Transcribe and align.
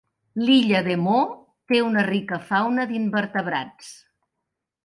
L'illa 0.45 0.79
de 0.87 0.95
Maud 1.01 1.35
té 1.73 1.83
una 1.89 2.05
rica 2.09 2.41
fauna 2.49 2.89
d'invertebrats. 2.93 3.93